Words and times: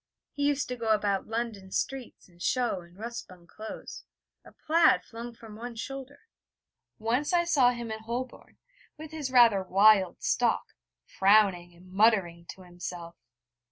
He 0.33 0.47
used 0.47 0.67
to 0.69 0.75
go 0.75 0.87
about 0.87 1.27
London 1.27 1.69
streets 1.69 2.27
in 2.27 2.39
shough 2.39 2.79
and 2.83 2.97
rough 2.97 3.13
spun 3.13 3.45
clothes, 3.45 4.03
a 4.43 4.51
plaid 4.51 5.03
flung 5.05 5.35
from 5.35 5.55
one 5.55 5.75
shoulder. 5.75 6.21
Once 6.97 7.33
I 7.33 7.43
saw 7.43 7.69
him 7.69 7.91
in 7.91 7.99
Holborn 7.99 8.57
with 8.97 9.11
his 9.11 9.29
rather 9.31 9.61
wild 9.61 10.23
stalk, 10.23 10.69
frowning 11.05 11.75
and 11.75 11.87
muttering 11.91 12.47
to 12.49 12.63
himself. 12.63 13.15